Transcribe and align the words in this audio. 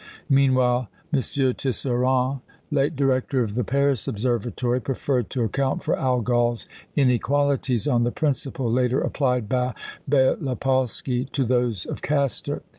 Meanwhile, 0.31 0.89
M. 1.13 1.19
Tisserand, 1.19 2.41
late 2.71 2.95
Director 2.95 3.43
of 3.43 3.53
the 3.53 3.63
Paris 3.63 4.07
Observatory, 4.07 4.81
preferred 4.81 5.29
to 5.29 5.43
account 5.43 5.83
for 5.83 5.95
Algol's 5.95 6.65
inequalities 6.95 7.87
on 7.87 8.03
the 8.03 8.09
principle 8.09 8.71
later 8.71 8.99
applied 8.99 9.47
by 9.47 9.75
Bélopolsky 10.09 11.31
to 11.33 11.43
those 11.45 11.85
of 11.85 12.01
Castor. 12.01 12.63